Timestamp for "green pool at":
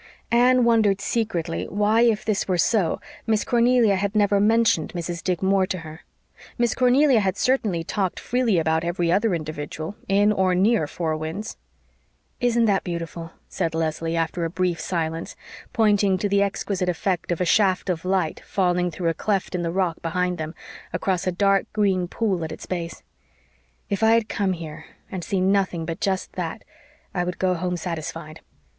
21.73-22.51